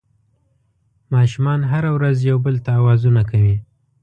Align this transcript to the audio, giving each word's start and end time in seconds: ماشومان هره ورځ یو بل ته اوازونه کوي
ماشومان 1.13 1.59
هره 1.71 1.89
ورځ 1.97 2.17
یو 2.29 2.37
بل 2.45 2.55
ته 2.65 2.71
اوازونه 2.79 3.21
کوي 3.31 3.55